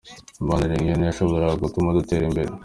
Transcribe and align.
Imibanire 0.39 0.75
nk’iyo 0.77 0.95
ntiyashoboraga 0.97 1.61
gutuma 1.63 1.95
dutera 1.97 2.23
imbere. 2.29 2.49